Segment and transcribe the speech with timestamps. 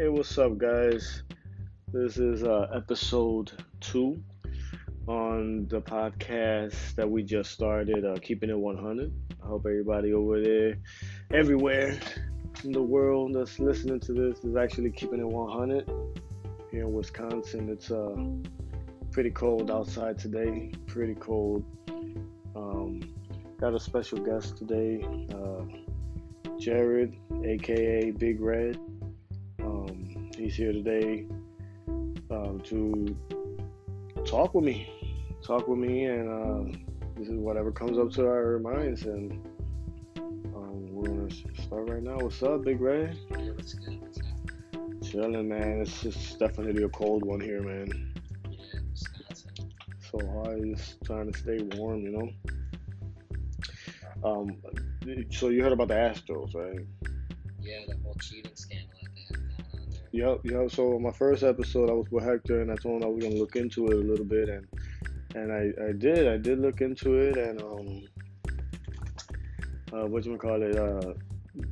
[0.00, 1.24] Hey, what's up, guys?
[1.92, 3.50] This is uh, episode
[3.80, 4.22] two
[5.08, 9.12] on the podcast that we just started, uh, Keeping It 100.
[9.42, 10.78] I hope everybody over there,
[11.32, 11.98] everywhere
[12.62, 15.90] in the world that's listening to this is actually keeping it 100.
[16.70, 18.14] Here in Wisconsin, it's uh,
[19.10, 20.70] pretty cold outside today.
[20.86, 21.64] Pretty cold.
[22.54, 23.00] Um,
[23.60, 25.04] got a special guest today,
[25.34, 28.78] uh, Jared, aka Big Red.
[30.48, 31.26] Um, he's here today
[32.30, 33.14] um, to
[34.24, 34.88] talk with me,
[35.42, 36.78] talk with me, and uh,
[37.16, 39.02] this is whatever comes up to our minds.
[39.02, 39.32] And
[40.16, 41.30] um, we're gonna
[41.62, 42.16] start right now.
[42.16, 43.18] What's up, Big Red?
[43.30, 44.00] Yeah, what's good?
[44.00, 45.02] What's good?
[45.02, 45.82] Chilling, man.
[45.82, 48.14] It's just definitely a cold one here, man.
[48.50, 48.80] Yeah.
[50.10, 52.28] So hot, just trying to stay warm, you know.
[54.24, 54.56] Um,
[55.30, 56.86] so you heard about the Astros, right?
[57.60, 58.97] Yeah, the whole cheating scandal
[60.12, 60.70] Yep, yep.
[60.70, 63.36] So my first episode, I was with Hector, and I told him I was gonna
[63.36, 64.66] look into it a little bit, and
[65.34, 68.02] and I, I did, I did look into it, and um,
[69.92, 70.76] uh, what you call it?
[70.76, 71.12] Uh,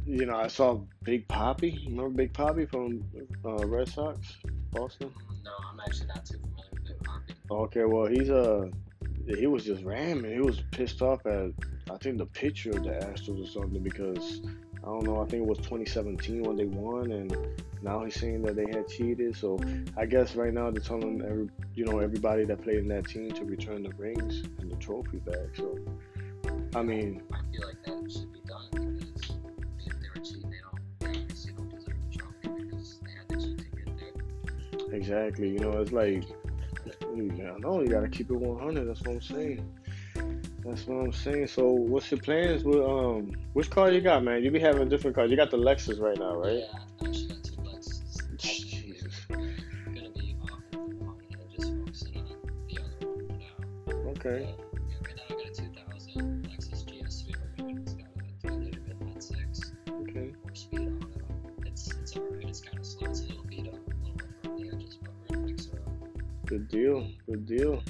[0.04, 1.86] you know, I saw Big Papi.
[1.86, 3.02] Remember Big Papi from
[3.44, 4.36] uh, Red Sox,
[4.70, 5.10] Boston?
[5.44, 7.34] No, I'm actually not too familiar with Big Papi.
[7.50, 8.68] Okay, well he's uh
[9.27, 10.32] he was just ramming.
[10.32, 11.50] He was pissed off at
[11.91, 14.41] I think the pitcher of the Astros or something because
[14.82, 15.20] I don't know.
[15.20, 17.36] I think it was 2017 when they won, and
[17.82, 19.36] now he's saying that they had cheated.
[19.36, 19.58] So
[19.97, 23.30] I guess right now they're telling every you know everybody that played in that team
[23.32, 25.56] to return the rings and the trophy back.
[25.56, 25.78] So
[26.74, 29.30] I mean, I feel like that should be done because
[29.86, 33.47] if they were cheating, they don't, they don't deserve the trophy because they had to
[33.47, 34.94] cheat to get there.
[34.97, 35.48] exactly.
[35.48, 36.24] You know, it's like
[37.17, 38.86] yeah, no, you gotta keep it 100.
[38.86, 39.69] That's what I'm saying.
[40.64, 41.47] That's what I'm saying.
[41.47, 43.33] So, what's your plans with um?
[43.53, 44.42] Which car you got, man?
[44.42, 45.31] You be having different cars.
[45.31, 46.59] You got the Lexus right now, right?
[46.59, 48.37] Yeah, I actually got two Lexus.
[48.39, 49.26] Jesus.
[49.31, 52.38] I'm gonna be off of one and just focusing on
[52.69, 53.38] the other one
[54.05, 54.10] now.
[54.10, 54.55] Okay.
[66.56, 67.06] Good deal.
[67.27, 67.83] Good deal.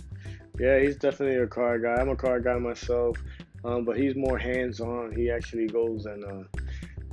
[0.59, 1.95] Yeah, he's definitely a car guy.
[2.01, 3.17] I'm a car guy myself,
[3.65, 5.13] um, but he's more hands-on.
[5.13, 6.43] He actually goes and uh,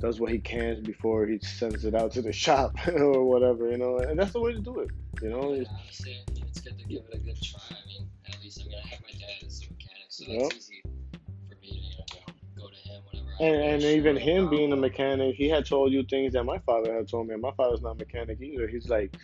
[0.00, 3.78] does what he can before he sends it out to the shop or whatever, you
[3.78, 3.98] know.
[3.98, 4.90] And that's the way to do it,
[5.22, 5.54] you know.
[5.54, 7.60] Yeah, honestly, I it's good to give it a good try.
[7.70, 10.52] I mean, at least I mean, I have my dad as a mechanic, so Yep.
[10.54, 13.28] easy for me to you know go to him whenever.
[13.40, 16.42] I And, have and even him being a mechanic, he had told you things that
[16.42, 17.34] my father had told me.
[17.34, 18.66] And my father's not a mechanic either.
[18.66, 19.16] He's like,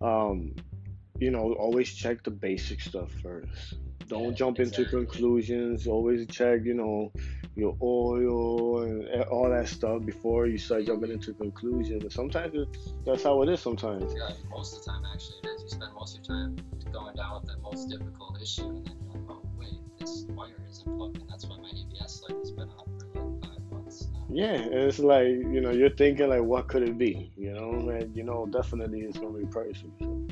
[0.00, 0.54] um,
[1.18, 3.74] you know, always check the basic stuff first.
[4.08, 5.86] Don't Yeah, jump into conclusions.
[5.86, 7.12] Always check, you know,
[7.56, 12.02] your oil and all that stuff before you start jumping into conclusions.
[12.02, 13.60] And sometimes it's, that's how it is.
[13.60, 14.12] Sometimes.
[14.16, 15.62] Yeah, most of the time actually it is.
[15.62, 16.56] You spend most of your time
[16.92, 20.50] going down with the most difficult issue, and then you're like, oh wait, this wire
[20.68, 24.08] isn't plugged, and that's why my ABS light has been out for like five months
[24.12, 24.26] now.
[24.30, 27.32] Yeah, and it's like you know you're thinking like, what could it be?
[27.36, 29.90] You know, and you know definitely it's gonna be pricey.
[30.00, 30.26] So.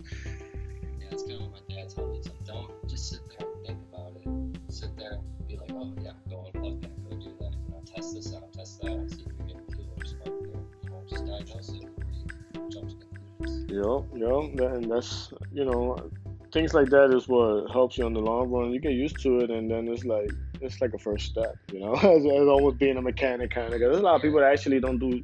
[1.99, 2.47] Yeah, it's kind of what my dad told me.
[2.47, 4.73] So don't just sit there and think about it.
[4.73, 7.53] Sit there and be like, oh yeah, go unplug that, go do that.
[7.53, 10.25] You know, test this out, test that out, see if you get fuel or spark
[10.25, 10.63] there.
[10.83, 13.71] You know, just diagnose it before you jump to conclusions.
[13.71, 16.11] Yep, yep, and that's you know
[16.53, 18.73] things like that is what helps you in the long run.
[18.73, 20.31] You get used to it, and then it's like
[20.61, 23.81] it's like a first step, you know, as, as almost being a mechanic kind of.
[23.81, 23.87] guy.
[23.87, 25.23] There's a lot of people that actually don't do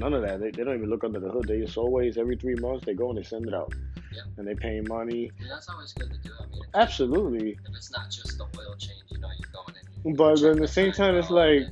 [0.00, 0.40] none of that.
[0.40, 1.46] They, they don't even look under the hood.
[1.46, 3.72] They just always every three months they go and they send it out,
[4.12, 4.22] Yeah.
[4.38, 5.30] and they pay money.
[5.38, 6.30] Mean, that's always good to do.
[6.40, 10.10] I mean, Absolutely, if it's not just the oil change, you know, you're going in.
[10.10, 11.62] you but at the same time, it's like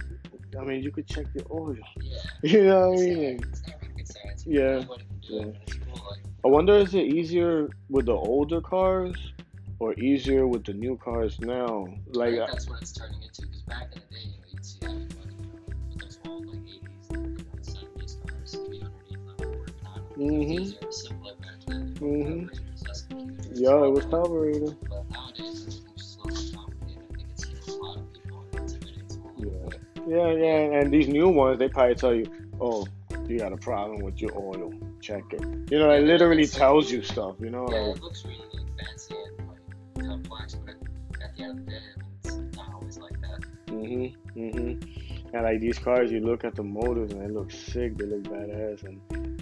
[0.60, 1.76] I mean you could check your oil.
[2.00, 2.18] yeah.
[2.52, 3.36] You know what I mean?
[3.38, 4.44] not, it's not rocket science.
[4.46, 5.42] Yeah, Anybody can do it, yeah.
[5.42, 6.06] and it's cool.
[6.10, 9.16] Like, I wonder is it easier with the older cars
[9.80, 11.86] or easier with the new cars now?
[12.12, 13.42] Like, that's what it's turning into.
[13.42, 14.07] Because back in the
[20.18, 21.26] people and intimidates them a
[23.54, 24.76] little
[29.38, 29.48] Yeah.
[30.08, 32.26] Yeah, yeah, and these new ones, they probably tell you,
[32.60, 32.86] oh,
[33.28, 34.72] you got a problem with your oil.
[35.00, 35.42] Check it.
[35.70, 37.36] You know, it literally tells you stuff.
[37.40, 40.74] You know, Yeah, like, it looks really like, fancy and like complex, but
[41.22, 41.78] at the end of the day,
[42.24, 43.40] it's not always like that.
[43.66, 44.72] Mm hmm, mm hmm.
[45.34, 47.98] And like these cars, you look at the motors and they look sick.
[47.98, 48.98] They look badass, and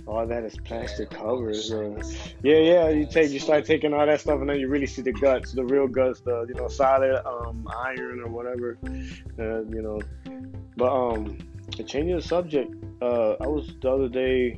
[0.06, 1.72] all that is plastic covers.
[1.72, 2.00] Uh,
[2.42, 2.88] yeah, yeah.
[2.88, 5.52] You take, you start taking all that stuff, and then you really see the guts,
[5.52, 8.78] the real guts, the you know solid um iron or whatever.
[9.38, 10.00] Uh, you know,
[10.76, 11.38] but um,
[11.86, 12.72] changing the subject.
[13.02, 14.56] Uh, I was the other day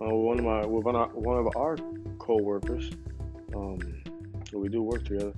[0.00, 1.76] uh, one of my with one of our, one of our
[2.18, 2.90] coworkers.
[3.54, 3.78] Um,
[4.52, 5.32] we do work together.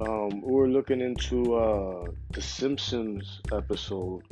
[0.00, 4.22] Um, we were looking into uh, the Simpsons episode,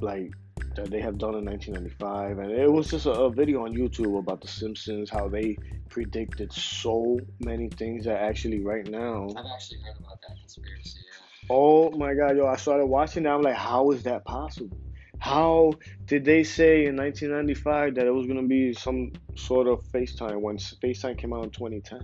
[0.00, 0.32] like
[0.76, 4.18] that they have done in 1995, and it was just a, a video on YouTube
[4.18, 5.56] about the Simpsons, how they
[5.88, 9.28] predicted so many things that actually right now.
[9.36, 10.98] I've actually heard about that conspiracy.
[10.98, 11.48] Yeah.
[11.50, 12.46] Oh my god, yo!
[12.46, 13.30] I started watching that.
[13.30, 14.76] I'm like, how is that possible?
[15.18, 15.74] How
[16.06, 20.56] did they say in 1995 that it was gonna be some sort of FaceTime when
[20.56, 22.00] FaceTime came out in 2010?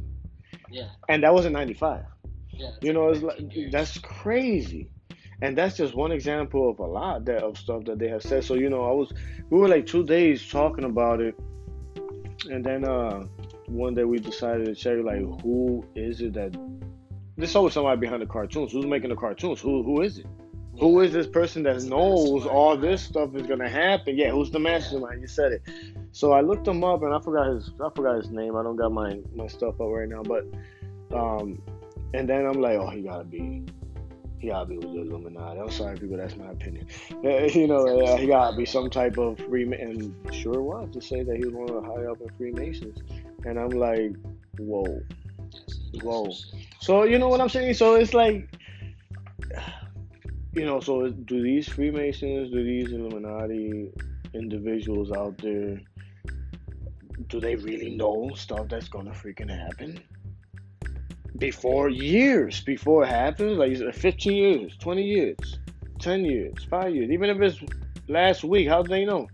[0.70, 0.88] Yeah.
[1.08, 2.04] And that was in 95.
[2.50, 2.70] Yeah.
[2.80, 3.72] You know, it's like years.
[3.72, 4.90] that's crazy,
[5.42, 8.44] and that's just one example of a lot that of stuff that they have said.
[8.44, 9.12] So you know, I was
[9.50, 11.38] we were like two days talking about it,
[12.50, 13.24] and then uh
[13.66, 16.56] one day we decided to check like who is it that
[17.36, 18.72] there's always somebody behind the cartoons.
[18.72, 19.60] Who's making the cartoons?
[19.60, 20.26] Who who is it?
[20.80, 24.16] Who is this person that the knows all this stuff is gonna happen?
[24.16, 25.20] Yeah, who's the mastermind?
[25.20, 25.62] You said it.
[26.12, 28.56] So I looked him up and I forgot his I forgot his name.
[28.56, 30.44] I don't got my my stuff up right now, but
[31.16, 31.60] um,
[32.14, 33.64] and then I'm like, oh, he gotta be,
[34.38, 35.60] he gotta be with the Illuminati.
[35.60, 36.86] I'm sorry, people, that's my opinion.
[37.58, 40.14] You know, he gotta be some type of Freemason.
[40.24, 42.98] And sure was to say that he was one of the high up in Freemasons.
[43.44, 44.12] And I'm like,
[44.58, 45.00] whoa.
[46.02, 46.30] Whoa.
[46.80, 47.74] So you know what I'm saying?
[47.74, 48.48] So it's like,
[50.52, 53.90] you know, so do these Freemasons, do these Illuminati
[54.34, 55.80] individuals out there,
[57.28, 60.00] do they really know stuff that's gonna freaking happen?
[61.36, 65.36] Before years, before it happens, like 15 years, 20 years,
[66.00, 67.60] 10 years, 5 years, even if it's
[68.08, 69.28] last week, how do they know?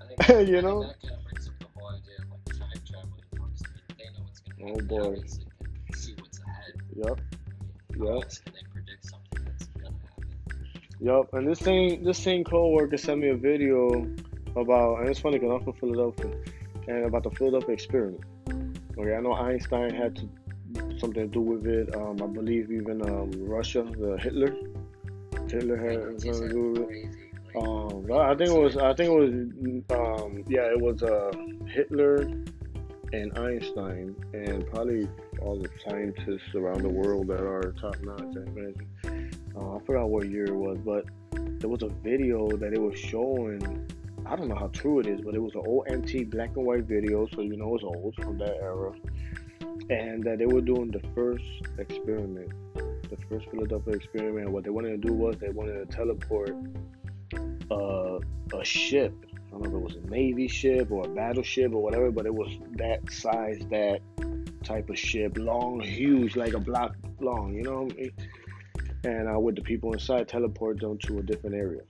[0.00, 0.82] I think, You know?
[1.02, 2.30] kind of brings up the whole idea of
[2.60, 3.08] like travel.
[3.32, 3.62] You know, 'cause
[3.98, 5.06] they, they know what's going to Oh, boy.
[5.16, 5.44] Obviously
[5.94, 6.74] see what's ahead.
[6.96, 7.20] Yep.
[7.98, 8.08] Yep.
[8.08, 10.96] else can they predict something that's going to happen?
[11.00, 14.06] Yup, and this thing, this same coworker sent me a video
[14.56, 16.30] about, and it's funny because I'm from Philadelphia,
[16.88, 18.22] and about the Philadelphia experiment.
[18.98, 20.28] Okay, I know Einstein had to,
[20.98, 21.94] something to do with it.
[21.94, 24.54] Um, I believe even um, Russia, the Hitler,
[25.48, 27.10] Hitler had something to do with it.
[27.56, 31.32] Um, I think it was, I think it was, um, yeah, it was uh,
[31.66, 32.30] Hitler
[33.12, 35.08] and Einstein, and probably
[35.42, 38.36] all the scientists around the world that are top notch.
[39.56, 41.06] Uh, I forgot what year it was, but
[41.58, 43.90] there was a video that it was showing.
[44.26, 46.64] I don't know how true it is, but it was an old antique black and
[46.64, 48.92] white video, so you know it's old from that era.
[49.90, 51.44] And that they were doing the first
[51.78, 54.50] experiment, the first Philadelphia experiment.
[54.50, 56.54] What they wanted to do was they wanted to teleport
[57.70, 58.18] uh,
[58.56, 59.12] a ship.
[59.48, 62.24] I don't know if it was a navy ship or a battleship or whatever, but
[62.24, 64.00] it was that size, that
[64.62, 67.54] type of ship, long, huge, like a block long.
[67.54, 68.12] You know what I mean?
[69.02, 71.80] And uh, with the people inside, teleport them to a different area.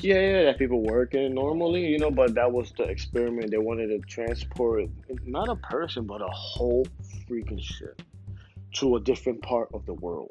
[0.00, 3.50] Yeah, yeah, that people working normally, you know, but that was the experiment.
[3.50, 4.84] They wanted to transport
[5.26, 6.86] not a person, but a whole
[7.28, 8.00] freaking ship
[8.74, 10.30] to a different part of the world.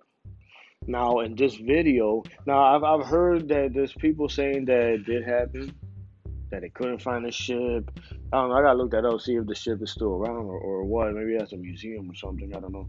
[0.85, 5.25] Now, in this video, now I've, I've heard that there's people saying that it did
[5.25, 5.73] happen,
[6.49, 7.91] that they couldn't find the ship.
[8.31, 8.55] I don't know.
[8.55, 11.13] I gotta look that up, see if the ship is still around or, or what.
[11.13, 12.55] Maybe it's a museum or something.
[12.55, 12.87] I don't know.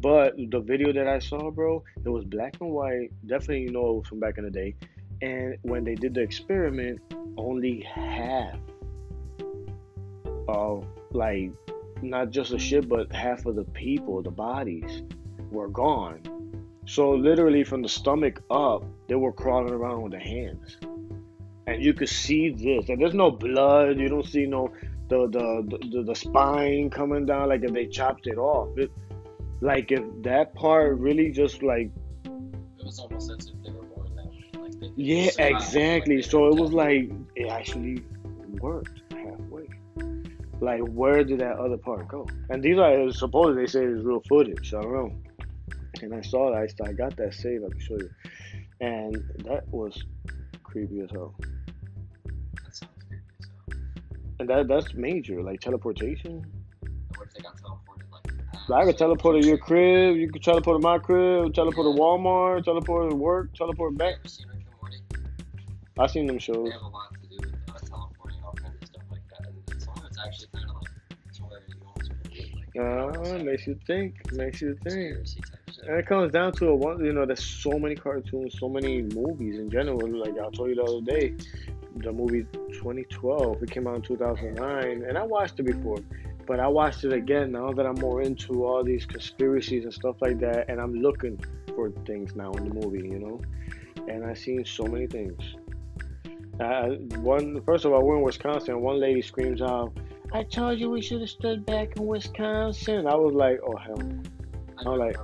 [0.00, 3.10] But the video that I saw, bro, it was black and white.
[3.26, 4.74] Definitely, you know, from back in the day.
[5.24, 7.00] And when they did the experiment,
[7.38, 8.58] only half
[10.46, 11.50] of like
[12.02, 15.02] not just the ship, but half of the people, the bodies,
[15.50, 16.20] were gone.
[16.84, 20.76] So literally from the stomach up, they were crawling around with their hands,
[21.66, 22.90] and you could see this.
[22.90, 23.98] And there's no blood.
[23.98, 24.72] You don't see no
[25.08, 28.76] the the the, the spine coming down like if they chopped it off.
[28.76, 28.92] It,
[29.62, 31.90] like if that part really just like
[34.96, 36.16] yeah exactly.
[36.16, 38.02] like, So it was like it actually
[38.60, 39.68] worked halfway.
[40.60, 42.26] Like where did that other part go?
[42.50, 44.72] And these are supposedly they say it's real footage.
[44.74, 45.12] I don't know.
[46.02, 46.70] And I saw that.
[46.80, 47.64] I, I got that saved.
[47.64, 48.10] I can show you.
[48.80, 50.04] And that was
[50.62, 51.34] creepy as hell.
[52.64, 53.22] That sounds creepy.
[53.40, 53.74] So,
[54.40, 56.44] And that that's major, like teleportation.
[57.16, 57.94] what if they got teleported
[58.68, 60.16] like I could teleport to your crib.
[60.16, 61.52] You could teleport to my crib.
[61.54, 62.64] Teleport to Walmart.
[62.64, 63.54] Teleport to work.
[63.54, 64.14] Teleport back.
[65.98, 66.64] I seen them shows.
[66.64, 69.48] They have a lot to do with uh, teleporting, all kinds of stuff like that.
[69.48, 73.36] And some of it's actually kind of like to where you almost believe like Uh,
[73.36, 74.32] uh, makes you think.
[74.32, 74.84] Makes you think.
[74.84, 75.84] conspiracy type shit.
[75.86, 79.02] And it comes down to a one, you know, there's so many cartoons, so many
[79.02, 80.08] movies in general.
[80.18, 81.34] Like I told you the other day,
[81.96, 85.98] the movie 2012, it came out in 2009, and I watched it before,
[86.46, 90.16] but I watched it again now that I'm more into all these conspiracies and stuff
[90.20, 91.38] like that, and I'm looking
[91.76, 93.40] for things now in the movie, you know,
[94.08, 95.54] and I've seen so many things.
[96.60, 98.80] Uh, one first of all, we're in Wisconsin.
[98.80, 99.92] One lady screams out,
[100.32, 103.98] "I told you we should have stood back in Wisconsin." I was like, "Oh hell!"
[104.86, 105.16] I'm like-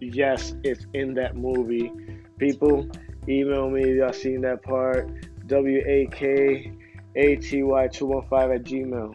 [0.00, 1.90] Yes, it's in that movie.
[2.38, 2.86] People,
[3.28, 3.82] email me.
[3.82, 5.08] if Y'all seen that part?
[5.46, 6.72] W A K
[7.14, 9.14] A T Y two one five at Gmail.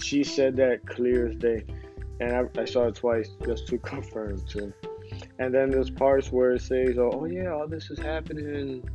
[0.00, 1.64] She said that clear as day,
[2.20, 4.72] and I, I saw it twice just to confirm too.
[5.38, 8.88] And then there's parts where it says, "Oh, oh yeah, all this is happening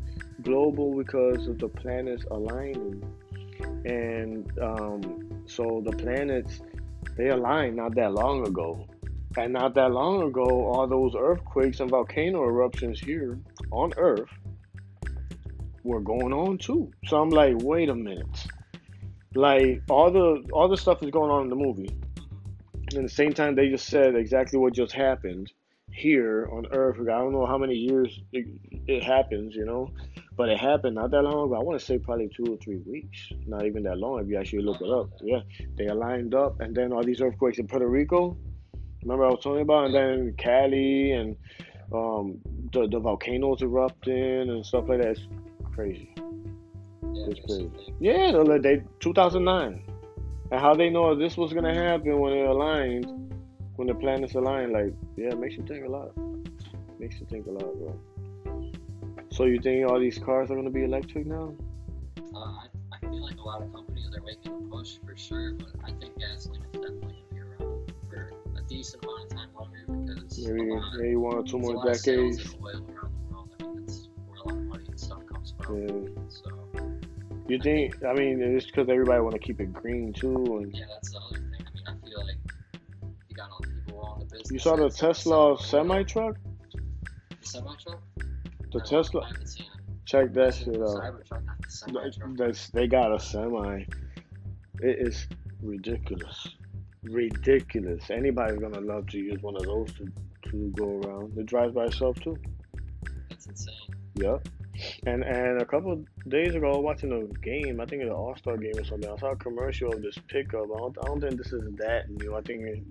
[0.44, 3.04] global because of the planets aligning,"
[3.86, 6.62] and um, so the planets
[7.18, 8.88] they aligned not that long ago.
[9.36, 13.40] And not that long ago, all those earthquakes and volcano eruptions here
[13.72, 14.30] on Earth
[15.84, 16.92] were going on too.
[17.08, 18.46] So I'm like, wait a minute.
[19.36, 21.90] Like all the all the stuff is going on in the movie.
[22.90, 25.52] And at the same time they just said exactly what just happened
[25.92, 26.98] here on Earth.
[27.02, 28.46] I don't know how many years it,
[28.88, 29.90] it happens, you know.
[30.36, 31.56] But it happened not that long ago.
[31.56, 33.32] I want to say probably two or three weeks.
[33.46, 35.10] Not even that long if you actually look it up.
[35.22, 35.42] Yeah.
[35.78, 38.36] They aligned up and then all these earthquakes in Puerto Rico.
[39.04, 41.36] Remember I was talking about, and then Cali and
[41.94, 42.40] um,
[42.72, 45.12] the the volcanoes erupting and stuff like that.
[45.12, 45.28] It's
[45.74, 46.14] crazy.
[46.16, 47.94] Yeah, It's crazy.
[48.00, 49.84] Yeah, they 2009,
[50.52, 53.06] and how they know this was gonna happen when it aligned,
[53.76, 54.72] when the planets aligned.
[54.72, 56.12] Like, yeah, it makes you think a lot.
[56.98, 58.00] Makes you think a lot, bro.
[59.34, 61.56] So you think all these cars are gonna be electric now?
[62.36, 65.54] Uh, I, I feel like a lot of companies are making a push for sure,
[65.54, 69.30] but I think gasoline is definitely going to be around for a decent amount of
[69.36, 72.56] time longer because Maybe lot, maybe one or two a more lot of sales decades.
[72.62, 73.50] oil around the world.
[73.60, 75.88] I mean, that's where a lot of money and stuff comes from.
[75.88, 76.10] Yeah.
[76.30, 76.50] So
[77.48, 78.04] You think?
[78.06, 81.18] I mean, it's because everybody want to keep it green too, and yeah, that's the
[81.18, 81.66] other thing.
[81.68, 82.38] I mean, I feel like
[83.30, 84.52] you got all the people on the business.
[84.52, 86.36] you saw the Tesla semi truck.
[88.74, 89.22] The Tesla.
[89.22, 89.72] I haven't seen it.
[90.06, 90.98] Check that shit out.
[90.98, 92.38] Cybertruck, the semi truck.
[92.38, 93.86] That's they got a semi.
[94.82, 95.28] It is
[95.62, 96.48] ridiculous,
[97.04, 98.10] ridiculous.
[98.10, 100.12] Anybody's gonna love to use one of those to
[100.50, 101.38] to go around.
[101.38, 102.38] It drives by itself too.
[103.30, 103.76] That's insane.
[104.16, 104.48] Yep.
[105.06, 107.80] And and a couple days ago, watching a game.
[107.80, 109.10] I think it's an All Star game or something.
[109.10, 110.64] I saw a commercial of this pickup.
[110.64, 112.36] I don't, I don't think this is that new.
[112.36, 112.84] I think, it,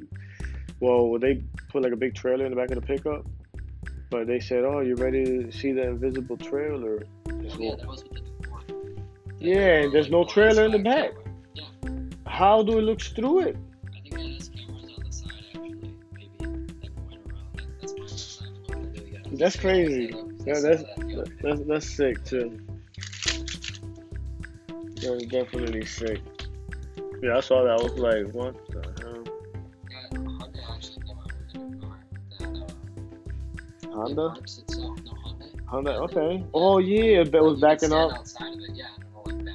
[0.80, 3.26] well, they put like a big trailer in the back of the pickup,
[4.12, 6.96] but they said, "Oh, you ready to see the invisible trailer?"
[7.42, 8.94] This yeah, that was with the new.
[9.38, 11.10] The, Yeah, and there's no trailer in the back.
[11.14, 11.24] camera.
[11.54, 11.70] Yeah,
[12.40, 13.56] How do it look through it?
[13.56, 15.96] I think it cameras on the side actually.
[16.12, 16.36] Maybe
[16.82, 17.48] that point around.
[17.56, 19.12] That, that's my side looking.
[19.12, 19.38] Yeah.
[19.40, 20.06] That's crazy.
[20.10, 21.36] Yeah, look, Yeah, I saw that's that the other day.
[21.42, 22.48] that's that's sick too.
[25.02, 26.20] That's definitely sick.
[27.22, 27.80] Yeah, I saw that.
[27.80, 28.82] I was like, what the
[34.02, 34.34] Honda?
[34.40, 34.98] itself.
[35.04, 35.66] No Hyundai.
[35.66, 35.90] Honda?
[36.02, 36.44] Okay.
[36.54, 38.12] Oh yeah, it was backing up.
[38.12, 38.84] outside of it, yeah,
[39.24, 39.54] like back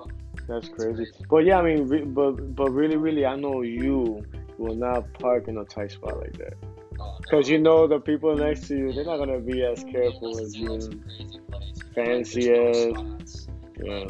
[0.00, 0.10] up.
[0.48, 0.94] That's crazy.
[1.04, 1.10] crazy.
[1.28, 4.24] But yeah, I mean, re- but but really, really, I know you
[4.58, 6.54] will not park in a tight spot like that.
[6.98, 7.38] Oh, no.
[7.40, 10.54] You know the people next to you, they're not gonna be as careful unless as
[10.54, 11.00] it's in, like, you.
[11.00, 12.92] crazy place, Fancy like, there's ass.
[12.94, 13.48] no spots,
[13.84, 14.04] Yeah.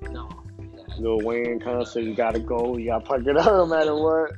[0.00, 0.28] But no,
[0.74, 2.76] yeah, Lil Wayne concert, you gotta go.
[2.76, 4.32] You gotta park it up no matter what.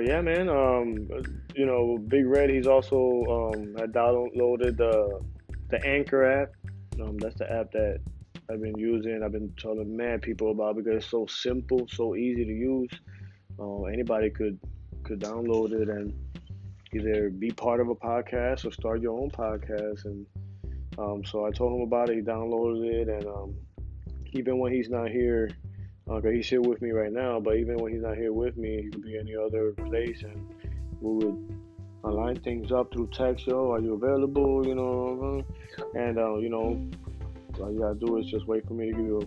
[0.00, 0.48] Yeah, man.
[0.48, 1.08] Um,
[1.54, 2.50] you know, Big Red.
[2.50, 5.20] He's also um had downloaded the
[5.68, 6.50] the Anchor app.
[7.00, 8.00] Um, that's the app that
[8.50, 9.22] I've been using.
[9.22, 12.90] I've been telling mad people about because it's so simple, so easy to use.
[13.58, 14.58] Uh, anybody could
[15.04, 16.12] could download it and
[16.92, 20.04] either be part of a podcast or start your own podcast.
[20.04, 20.26] And
[20.98, 22.16] um, so I told him about it.
[22.16, 23.54] He downloaded it, and um,
[24.32, 25.50] even when he's not here,
[26.10, 28.82] Okay, he's here with me right now, but even when he's not here with me,
[28.82, 30.44] he could be any other place, and
[31.00, 31.60] we would
[32.02, 33.46] align things up through text.
[33.46, 34.66] Yo, are you available?
[34.66, 35.44] You know,
[35.94, 36.84] and uh, you know,
[37.60, 39.20] all you gotta do is just wait for me to give you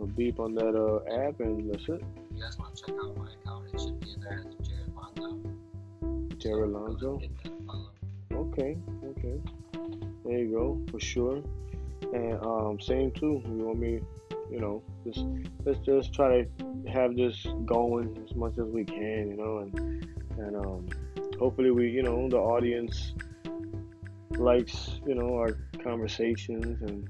[0.00, 2.02] a, a beep on that uh, app, and that's it.
[2.34, 4.92] You guys want to check out my account, it should be in there as Jared
[4.96, 5.38] Lonzo.
[6.38, 7.16] Jared So, Lonzo.
[7.18, 7.90] Get that follow.
[8.32, 9.40] Okay, okay,
[10.24, 11.40] there you go for sure.
[12.12, 13.40] And um, same too.
[13.46, 14.00] You want me?
[14.50, 15.24] You know, just
[15.64, 19.30] let's just try to have this going as much as we can.
[19.30, 20.06] You know, and
[20.38, 20.88] and um,
[21.38, 23.14] hopefully we, you know, the audience
[24.30, 27.08] likes you know our conversations and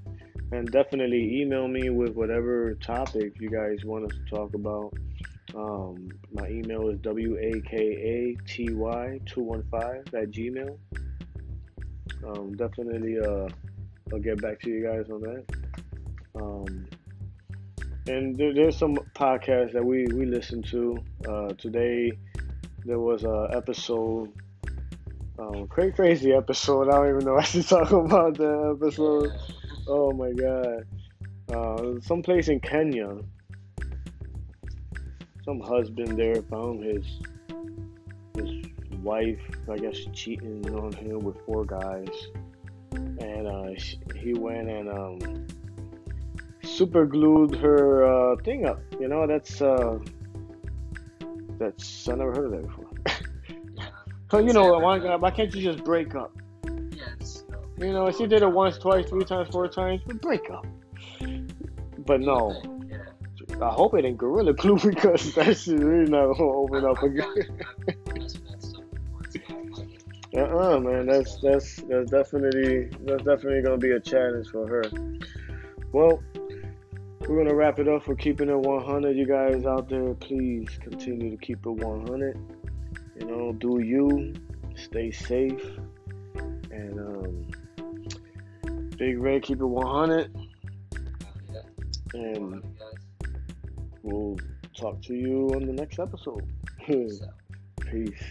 [0.53, 4.93] and definitely email me with whatever topic you guys want us to talk about.
[5.55, 10.77] Um, my email is w a k a t y two one five at gmail.
[12.27, 13.49] Um, definitely, uh,
[14.13, 15.45] I'll get back to you guys on that.
[16.41, 16.87] Um,
[18.07, 20.99] and there, there's some podcasts that we we listen to.
[21.29, 22.13] Uh, today
[22.85, 24.31] there was a episode
[25.39, 26.89] Um, crazy, crazy episode.
[26.89, 29.33] I don't even know what should talk about the episode.
[29.89, 30.87] Oh my god.
[31.53, 33.19] Uh, someplace in Kenya.
[35.45, 37.05] Some husband there found his
[38.37, 38.65] his
[39.03, 42.09] wife, I guess, cheating on him with four guys,
[42.93, 43.71] and uh,
[44.17, 45.19] he went and um,
[46.75, 48.81] super glued her uh, thing up.
[48.99, 49.99] You know, that's uh,
[51.59, 52.91] that's I never heard of that before.
[54.33, 54.41] Yeah.
[54.41, 56.37] You know, why, why can't you just break up?
[56.65, 57.07] Yeah,
[57.79, 60.67] You know, she did it once, twice, three times, four times, but break up.
[61.99, 62.61] But no,
[63.63, 67.33] I hope it ain't Gorilla Glue because that shit really not gonna open up again.
[67.37, 67.97] it.
[70.37, 71.07] Uh-uh, man.
[71.07, 74.83] That's that's that's definitely that's definitely gonna be a challenge for her.
[75.93, 76.21] Well,
[77.29, 79.17] we're gonna wrap it up for keeping it 100.
[79.17, 82.39] You guys out there, please continue to keep it 100.
[83.19, 84.35] You know, do you
[84.77, 85.65] stay safe
[86.71, 87.47] and um,
[88.97, 90.31] Big Red, keep it 100,
[92.15, 92.63] and
[94.03, 94.37] we'll
[94.77, 96.47] talk to you on the next episode.
[96.87, 98.23] Peace.